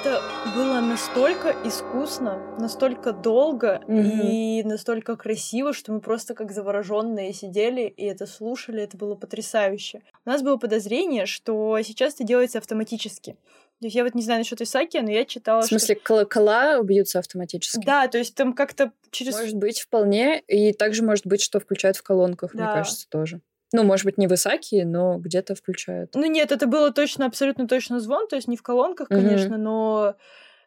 [0.01, 0.21] Это
[0.55, 4.21] было настолько искусно, настолько долго Мгм.
[4.23, 8.81] и настолько красиво, что мы просто как завороженные сидели и это слушали.
[8.81, 10.01] Это было потрясающе.
[10.25, 13.33] У нас было подозрение, что сейчас это делается автоматически.
[13.79, 17.19] То есть я вот не знаю насчет Исаки, но я читала, В смысле, колокола бьются
[17.19, 17.77] автоматически?
[17.77, 17.85] что...
[17.85, 19.33] Да, то есть там как-то через...
[19.35, 20.39] Может быть, вполне.
[20.47, 22.73] И также может быть, что включают в колонках, мне Да.
[22.73, 23.41] кажется, тоже.
[23.73, 26.11] Ну, может быть, не в Исаакии, но где-то включают.
[26.15, 29.19] Ну нет, это было точно, абсолютно точно звон, то есть не в колонках, Мгм.
[29.21, 30.15] конечно, но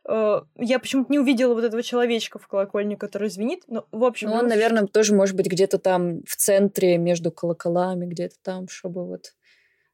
[0.09, 3.65] э, я почему-то не увидела вот этого человечка в колокольне, который звенит.
[3.69, 7.31] Ну, в общем, Ну, он, любом наверное, тоже может быть где-то там в центре между
[7.31, 9.35] колоколами, где-то там, чтобы вот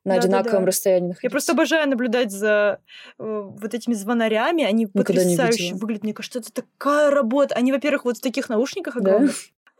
[0.04, 0.38] на Да-да-да.
[0.38, 1.26] одинаковом расстоянии находиться.
[1.26, 2.80] Я просто обожаю наблюдать за
[3.18, 4.64] э, вот этими звонарями.
[4.64, 6.04] Они Никогда потрясающе выглядят.
[6.04, 7.54] Мне кажется, это такая работа.
[7.54, 9.26] Они, во-первых, вот в таких наушниках Да?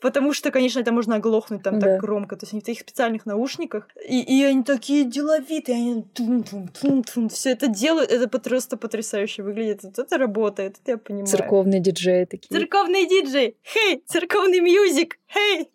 [0.01, 1.87] Потому что, конечно, это можно оглохнуть там Да.
[1.87, 2.37] так громко.
[2.37, 3.89] То есть они в таких специальных наушниках.
[4.09, 5.77] И, и они такие деловитые.
[5.77, 8.11] Они все это делают.
[8.11, 9.83] Это просто потрясающе выглядит.
[9.85, 10.77] Вот это работает.
[10.83, 11.27] Это я понимаю.
[11.27, 12.49] Церковные диджеи такие.
[12.59, 13.57] Церковный диджей!
[13.63, 14.03] Хей!
[14.07, 15.19] Церковный мьюзик!
[15.33, 15.71] Хей!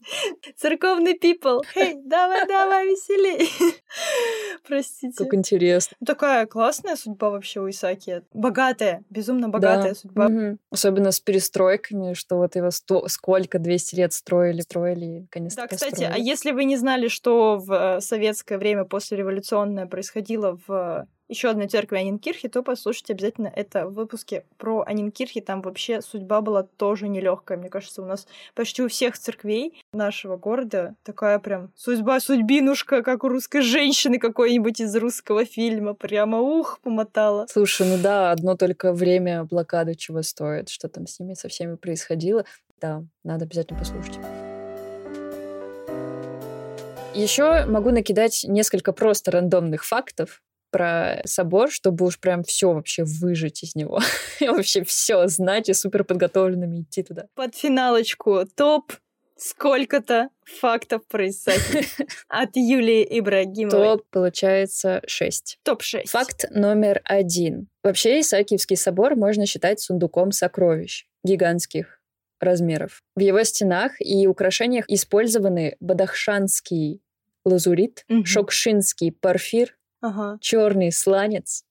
[0.58, 1.62] Церковный people!
[1.74, 1.96] Хей!
[2.04, 3.50] Давай, давай, веселей!
[4.68, 5.24] Простите.
[5.24, 5.96] Как интересно.
[6.00, 8.24] Ну, Такая классная судьба вообще у Исаки.
[8.34, 9.96] Богатая, безумно богатая Да.
[9.96, 10.30] судьба.
[10.30, 10.60] Мгм.
[10.72, 13.08] Особенно с перестройками, что вот его сто...
[13.08, 16.14] сколько, 200 лет строили, строили и наконец-то Да, кстати, построили.
[16.14, 21.68] а если вы не знали, что в э, советское время послереволюционное происходило в еще одной
[21.68, 25.42] церкви Анинкирхи, то послушайте обязательно это в выпуске про Анинкирхи.
[25.42, 27.58] Там вообще судьба была тоже нелегкая.
[27.58, 33.24] Мне кажется, у нас почти у всех церквей нашего города такая прям судьба, судьбинушка, как
[33.24, 35.94] у русской женщины какой-нибудь из русского фильма.
[35.94, 37.48] Прямо ух, помотала.
[37.50, 41.76] Слушай, ну да, одно только время блокады чего стоит, что там с ними со всеми
[41.76, 42.46] происходило.
[42.80, 44.20] Да, надо обязательно послушать.
[47.16, 50.42] Еще могу накидать несколько просто рандомных фактов
[50.76, 54.02] про собор, чтобы уж прям все вообще выжить из него.
[54.42, 57.28] И вообще все знать и супер подготовленными идти туда.
[57.34, 58.92] Под финалочку топ
[59.38, 61.88] сколько-то фактов про Исаки
[62.28, 63.86] от Юлии Ибрагимовой.
[64.00, 65.60] Топ получается 6.
[65.64, 66.08] Топ-6.
[66.08, 67.70] Факт номер один.
[67.82, 72.02] Вообще Исаакиевский собор можно считать сундуком сокровищ гигантских
[72.42, 73.02] размеров.
[73.16, 77.02] В его стенах и украшениях использованы бадахшанский
[77.46, 78.26] лазурит, Мгм.
[78.26, 80.38] шокшинский порфир, Ага.
[80.40, 81.64] черный сланец,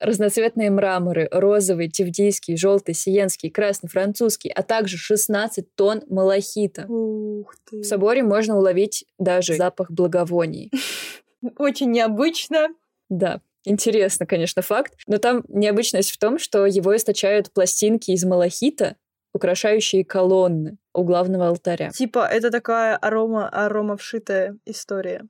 [0.00, 6.86] разноцветные мраморы, розовый, тевдийский, желтый, сиенский, красный, французский, а также 16 тонн малахита.
[6.86, 7.80] Ух ты.
[7.80, 10.70] В соборе можно уловить даже запах благовоний.
[11.58, 12.68] Очень необычно.
[13.08, 14.94] Да, интересно, конечно, факт.
[15.06, 18.96] Но там необычность в том, что его источают пластинки из малахита,
[19.32, 21.90] украшающие колонны у главного алтаря.
[21.90, 25.26] Типа, это такая арома, арома вшитая история.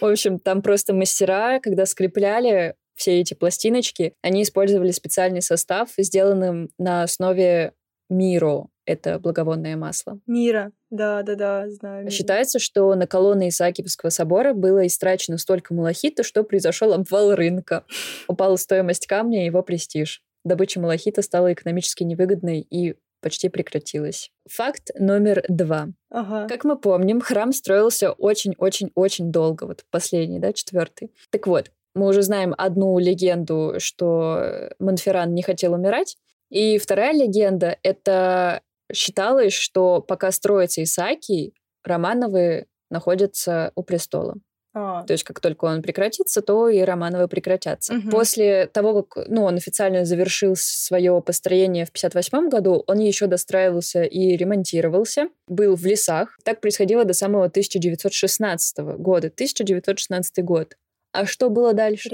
[0.00, 6.70] В общем, там просто мастера, когда скрепляли все эти пластиночки, они использовали специальный состав, сделанным
[6.78, 7.72] на основе
[8.10, 8.66] миро.
[8.84, 10.18] Это благовонное масло.
[10.26, 10.72] Мира.
[10.90, 12.04] Да-да-да, знаю.
[12.04, 12.10] мира.
[12.10, 17.84] Считается, что на колонны Исаакиевского собора было истрачено столько малахита, что произошел обвал рынка.
[18.28, 20.22] Упала стоимость камня и его престиж.
[20.44, 24.30] Добыча малахита стала экономически невыгодной и почти прекратилась.
[24.48, 25.88] Факт номер два.
[26.10, 26.46] Ага.
[26.48, 31.12] Как мы помним, храм строился очень-очень-очень долго, вот последний, да, четвертый.
[31.30, 36.16] Так вот, мы уже знаем одну легенду, что Монферран не хотел умирать,
[36.50, 41.54] и вторая легенда— это считалось, что пока строится Исаакий,
[41.84, 44.36] Романовы находятся у престола.
[44.74, 47.94] А, То есть как только он прекратится, то и Романовы прекратятся.
[47.94, 48.10] Мгм.
[48.10, 54.02] После того, как ну, он официально завершил свое построение в 58 году, он еще достраивался
[54.04, 56.38] и ремонтировался, был в лесах.
[56.44, 59.28] Так происходило до самого 1916 года.
[59.28, 60.76] 1916 год.
[61.12, 62.08] А что было дальше?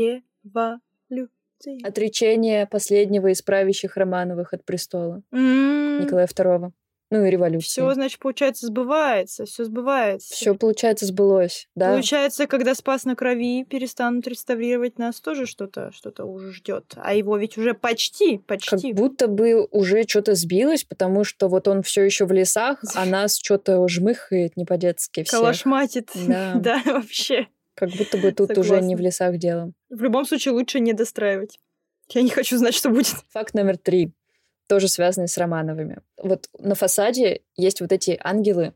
[0.44, 1.78] революция.
[1.82, 6.70] Отречение последнего из правящих Романовых от престола, М, Николая II.
[7.14, 7.68] Ну и революции.
[7.68, 9.44] Все, значит, получается, сбывается.
[9.44, 10.34] Все сбывается.
[10.34, 11.92] Все, получается, сбылось, да?
[11.92, 16.94] Получается, когда спас на крови перестанут реставрировать нас, тоже что-то что уже ждет.
[16.96, 18.92] А его ведь уже почти, Как почти.
[18.92, 23.38] будто бы уже что-то сбилось, потому что вот он все еще в лесах, а нас
[23.38, 25.22] что-то жмыхает не по-детски.
[25.22, 26.10] Калашматит.
[26.26, 26.54] Да.
[26.56, 27.46] да, вообще.
[27.76, 29.70] Как будто бы тут уже не в лесах дело.
[29.88, 31.60] В любом случае лучше не достраивать.
[32.08, 33.14] Я не хочу знать, что будет.
[33.30, 34.12] Факт номер три.
[34.66, 35.98] Тоже связанный с Романовыми.
[36.16, 38.72] Вот на фасаде есть вот эти ангелы.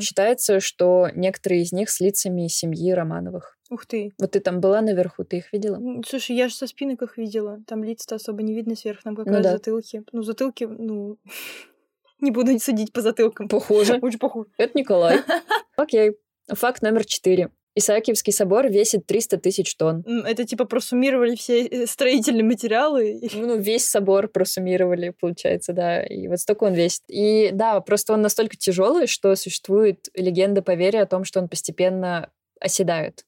[0.00, 3.58] Считается, что некоторые из них с лицами семьи Романовых.
[3.70, 4.12] Ух ты.
[4.18, 5.78] Вот ты там была наверху, ты их видела?
[6.06, 7.60] Слушай, я же со спинок их видела.
[7.66, 9.52] Там лица-то особо не видно сверху, там как Ну раз да.
[9.52, 10.04] затылки.
[10.12, 11.18] Ну, затылки, ну...
[12.20, 13.48] Не буду судить по затылкам.
[13.48, 13.98] Похоже.
[14.02, 14.48] Очень похоже.
[14.56, 15.20] Это Николай.
[15.76, 16.16] Окей.
[16.48, 17.50] Факт номер четыре.
[17.78, 20.04] Исаакиевский собор весит 300 тысяч тонн.
[20.26, 23.10] Это типа просуммировали все э, строительные материалы.
[23.12, 26.02] и- Ну, весь собор просуммировали, получается, да.
[26.02, 27.02] И вот столько он весит.
[27.08, 32.30] И да, просто он настолько тяжелый, что существует легенда поверья о том, что он постепенно
[32.60, 33.24] оседает,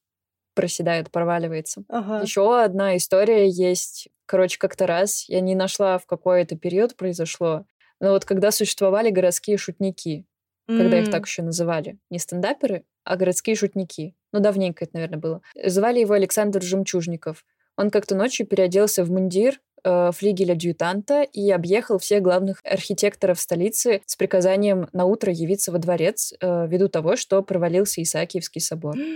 [0.55, 1.85] проседает, проваливается.
[1.89, 2.23] Ага.
[2.23, 4.09] Еще одна история есть.
[4.27, 7.65] Короче, как-то раз я не нашла, в какой это период произошло.
[8.01, 10.25] Но вот когда существовали городские шутники,
[10.67, 11.99] когда их так еще называли.
[12.11, 14.15] Не стендаперы, а городские шутники.
[14.33, 15.43] Ну, давненько это, наверное, было.
[15.65, 17.45] Звали его Александр Жемчужников.
[17.77, 24.15] Он как-то ночью переоделся в мундир э, флигеля-адъютанта и объехал всех главных архитекторов столицы с
[24.15, 28.97] приказанием на утро явиться во дворец э, ввиду того, что провалился Исаакиевский собор.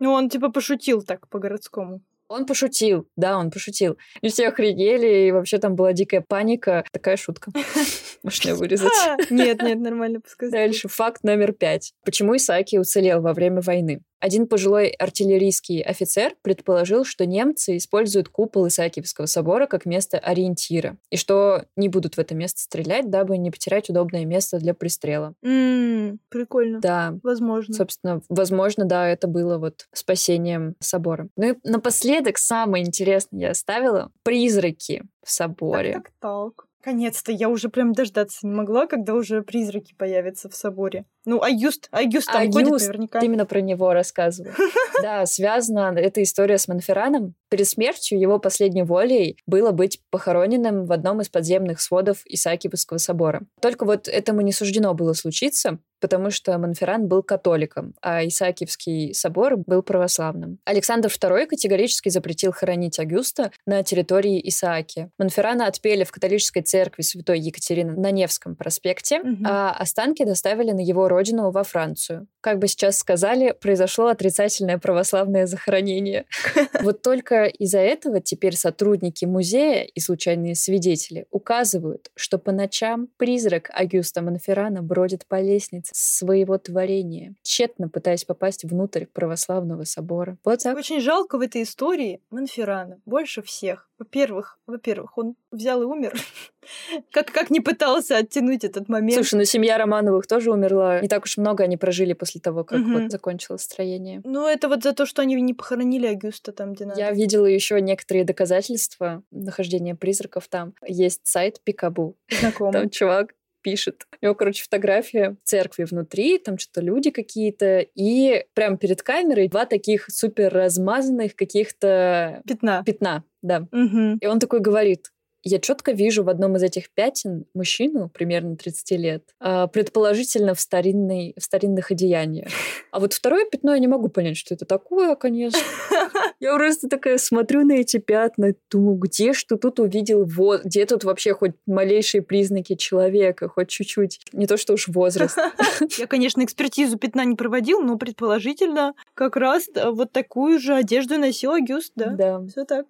[0.00, 2.02] Ну, он типа пошутил так по-городскому.
[2.28, 3.96] Он пошутил, да, он пошутил.
[4.20, 6.84] И все охренели, и вообще там была дикая паника.
[6.92, 7.50] Такая шутка.
[8.22, 8.92] Может, мне вырезать?
[9.30, 10.52] Нет, нет, нормально подсказать.
[10.52, 11.94] Дальше факт номер пять.
[12.04, 14.02] Почему Исааки уцелел во время войны?
[14.20, 21.16] Один пожилой артиллерийский офицер предположил, что немцы используют купол Исаакиевского собора как место ориентира, и
[21.16, 25.34] что не будут в это место стрелять, дабы не потерять удобное место для пристрела.
[25.42, 26.80] М, Прикольно.
[26.80, 27.74] Да, Возможно.
[27.74, 31.28] собственно, возможно, да, это было вот спасением собора.
[31.36, 35.94] Ну и напоследок самое интересное я оставила— призраки в соборе.
[35.94, 36.64] Так, так, так.
[36.84, 41.04] Наконец-то, я уже прям дождаться не могла, когда уже призраки появятся в соборе.
[41.28, 43.18] Ну, Аюст, Аюст там А ходит наверняка.
[43.20, 44.54] Именно про него рассказываю.
[45.00, 47.34] Да, связана эта история с Монферраном.
[47.50, 53.42] Перед смертью его последней волей было быть похороненным в одном из подземных сводов Исаакиевского собора.
[53.62, 59.56] Только вот этому не суждено было случиться, потому что Монферран был католиком, а Исаакиевский собор
[59.56, 60.58] был православным.
[60.64, 65.10] Александр II категорически запретил хоронить Агюста на территории Исаакия.
[65.16, 69.46] Монферрана отпели в католической церкви Святой Екатерины на Невском проспекте, Мгм.
[69.46, 71.17] а останки доставили на его родину
[71.50, 72.26] во Францию.
[72.40, 76.24] как бы сейчас сказали, произошло отрицательное православное захоронение.
[76.82, 83.70] Вот только из-за этого теперь сотрудники музея и случайные свидетели указывают, что по ночам призрак
[83.74, 90.38] Агюста Монферрана бродит по лестнице своего творения, тщетно пытаясь попасть внутрь православного собора.
[90.44, 90.76] Вот так.
[90.76, 93.00] Очень жалко в этой истории Монферрана.
[93.04, 93.88] Больше всех.
[93.98, 96.14] Во-первых, во-первых, он взял и умер.
[97.10, 99.14] как, как не пытался оттянуть этот момент.
[99.14, 100.97] Слушай, ну семья Романовых тоже умерла.
[101.00, 102.92] Не так уж много они прожили после того, как угу.
[102.92, 104.20] вот закончилось строение.
[104.24, 107.00] Ну, это вот за то, что они не похоронили Агюста там, где надо.
[107.00, 110.74] Я видела еще некоторые доказательства нахождения призраков там.
[110.86, 112.16] Есть сайт Пикабу.
[112.40, 112.72] Знакомый.
[112.72, 114.06] Там чувак пишет.
[114.20, 119.66] У него, короче, фотография церкви внутри, там что-то люди какие-то, и прямо перед камерой два
[119.66, 122.40] таких супер размазанных каких-то...
[122.46, 122.82] Пятна.
[122.86, 123.66] Пятна, да.
[123.72, 124.18] Угу.
[124.20, 125.10] И он такой говорит,
[125.42, 130.60] я четко вижу в одном из этих пятен мужчину примерно 30 лет, а, предположительно в,
[130.60, 132.48] старинной, в старинных одеяниях.
[132.90, 135.60] А вот второе пятно я не могу понять, что это такое, конечно.
[136.40, 141.04] Я просто такая смотрю на эти пятна, думаю, где что тут увидел, вот, где тут
[141.04, 144.20] вообще хоть малейшие признаки человека, хоть чуть-чуть.
[144.32, 145.36] Не то, что уж возраст.
[145.98, 151.52] Я, конечно, экспертизу пятна не проводил, но предположительно как раз вот такую же одежду носил
[151.52, 152.06] Агюст, да?
[152.06, 152.40] Да.
[152.48, 152.86] Все так.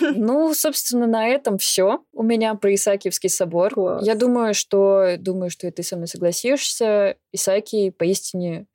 [0.00, 3.74] Ну, собственно, на этом все у меня про Исаакиевский собор.
[3.74, 4.06] Класс.
[4.06, 7.16] Я думаю, что думаю, что ты со мной согласишься.
[7.32, 8.66] Исаакий поистине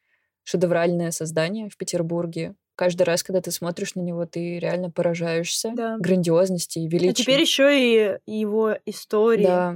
[0.44, 2.56] шедевральное создание в Петербурге.
[2.76, 5.98] Каждый раз, когда ты смотришь на него, ты реально поражаешься да.
[6.00, 7.12] грандиозности и величию.
[7.12, 9.46] А теперь еще и его история.
[9.46, 9.76] Да.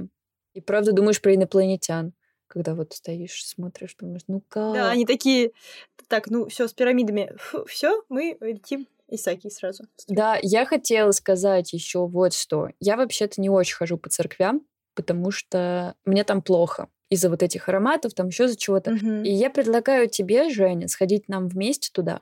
[0.54, 2.12] И правда думаешь про инопланетян
[2.48, 4.74] когда вот стоишь, смотришь, думаешь, ну как?
[4.74, 5.52] Да, они такие,
[6.08, 7.36] так, ну все с пирамидами,
[7.66, 8.88] все, мы летим.
[9.08, 9.84] Исаки сразу.
[10.06, 12.68] Да, я хотела сказать еще вот что.
[12.80, 14.62] Я вообще-то не очень хожу по церквям,
[14.94, 18.92] потому что мне там плохо из-за вот этих ароматов, там еще за чего-то.
[18.92, 19.22] Угу.
[19.22, 22.20] И я предлагаю тебе, Женя, сходить нам вместе туда.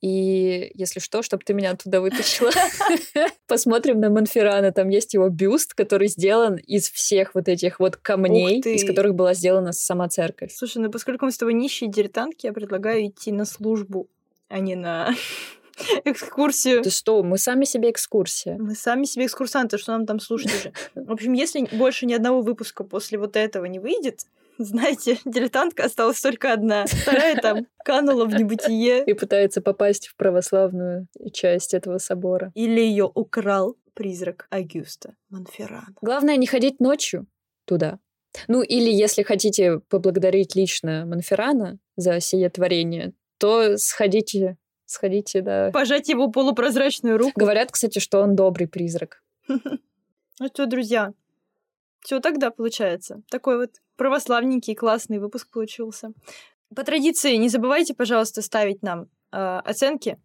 [0.00, 2.52] И если что, чтобы ты меня оттуда вытащила.
[3.48, 4.70] Посмотрим на Монферрана.
[4.72, 9.34] Там есть его бюст, который сделан из всех вот этих вот камней, из которых была
[9.34, 10.52] сделана сама церковь.
[10.54, 14.08] Слушай, ну поскольку мы с тобой нищие дилетантки, я предлагаю идти на службу,
[14.48, 15.14] а не на
[16.04, 16.82] экскурсию.
[16.82, 18.56] Ты что, мы сами себе экскурсия.
[18.58, 20.72] Мы сами себе экскурсанты, что нам там слушать уже.
[20.94, 24.26] В общем, если больше ни одного выпуска после вот этого не выйдет,
[24.58, 26.86] знаете, дилетантка осталась только одна.
[26.86, 29.04] Вторая там канула в небытие.
[29.04, 32.52] И пытается попасть в православную часть этого собора.
[32.54, 35.94] Или ее украл призрак Агюста Монферрана.
[36.00, 37.26] Главное не ходить ночью
[37.64, 37.98] туда.
[38.46, 44.56] Ну, или если хотите поблагодарить лично Монферрана за сие творение, то сходите
[44.88, 45.70] Сходите, да.
[45.70, 47.32] Пожать его полупрозрачную руку.
[47.38, 49.22] Говорят, кстати, что он добрый призрак.
[50.40, 51.14] Ну что, друзья,
[52.00, 53.22] все тогда получается.
[53.28, 56.12] Такой вот православненький классный выпуск получился.
[56.76, 60.16] По традиции, не забывайте, пожалуйста, ставить нам э, оценки.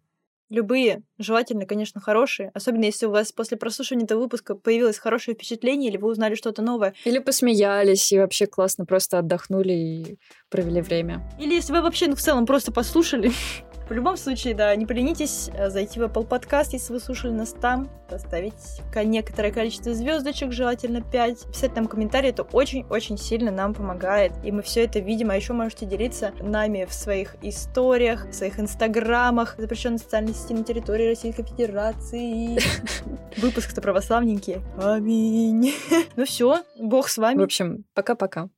[0.50, 2.52] Любые, желательно, конечно, хорошие.
[2.54, 6.62] Особенно, если у вас после прослушивания этого выпуска появилось хорошее впечатление, или вы узнали что-то
[6.62, 6.94] новое.
[7.04, 11.28] Или посмеялись и вообще классно просто отдохнули и провели время.
[11.40, 13.32] Или если вы вообще ну, в целом просто послушали
[13.88, 17.52] В любом случае, да, не поленитесь э, зайти в Apple Podcast, если вы слушали нас
[17.52, 24.32] там, поставить некоторое количество звездочек, желательно 5, писать нам комментарии, это очень-очень сильно нам помогает.
[24.42, 28.58] И мы все это видим, а еще можете делиться нами в своих историях, в своих
[28.58, 32.58] инстаграмах, запрещенной социальной сети на территории Российской Федерации.
[33.36, 34.62] Выпуск-то православненький.
[34.80, 35.72] Аминь.
[36.16, 37.40] Ну все, бог с вами.
[37.40, 38.48] В общем, пока-пока.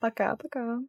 [0.00, 0.80] Пока-пока.